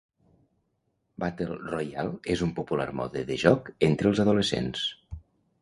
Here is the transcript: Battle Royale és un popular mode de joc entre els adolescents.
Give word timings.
Battle 1.23 1.57
Royale 1.65 2.15
és 2.37 2.43
un 2.47 2.53
popular 2.63 2.89
mode 3.03 3.23
de 3.31 3.39
joc 3.45 3.73
entre 3.91 4.11
els 4.13 4.23
adolescents. 4.29 4.91